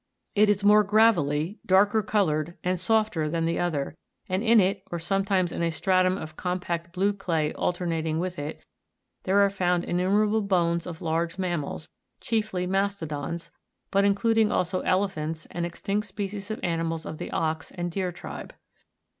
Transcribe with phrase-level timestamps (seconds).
[0.33, 3.93] It is more gravelly, darker coloured, and softer than the other,
[4.27, 8.63] and in it, or sometimes in a stratum of compact blue clay alternating with it,
[9.25, 11.87] there are found innumerable bones of large mammals,
[12.19, 13.51] chiefly ma'stodons,
[13.91, 18.11] but in cluding also elephants, and extinct species of animals of the ox and deer
[18.11, 18.55] tribe.